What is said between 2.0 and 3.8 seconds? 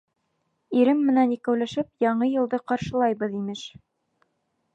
Яңы йылды ҡаршылайбыҙ, имеш!